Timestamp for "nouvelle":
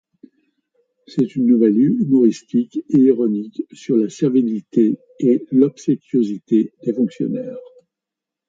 1.45-1.77